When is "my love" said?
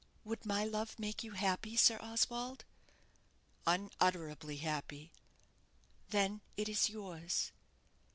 0.47-0.97